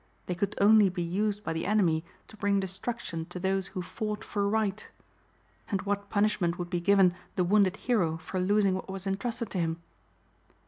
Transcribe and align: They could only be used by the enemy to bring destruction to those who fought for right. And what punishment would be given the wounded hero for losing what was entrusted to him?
They 0.25 0.33
could 0.33 0.55
only 0.59 0.89
be 0.89 1.03
used 1.03 1.43
by 1.43 1.53
the 1.53 1.67
enemy 1.67 2.03
to 2.27 2.35
bring 2.35 2.59
destruction 2.59 3.25
to 3.25 3.39
those 3.39 3.67
who 3.67 3.83
fought 3.83 4.23
for 4.23 4.49
right. 4.49 4.89
And 5.69 5.83
what 5.83 6.09
punishment 6.09 6.57
would 6.57 6.71
be 6.71 6.79
given 6.81 7.13
the 7.35 7.43
wounded 7.43 7.77
hero 7.77 8.17
for 8.17 8.39
losing 8.39 8.73
what 8.73 8.89
was 8.89 9.05
entrusted 9.05 9.51
to 9.51 9.59
him? 9.59 9.77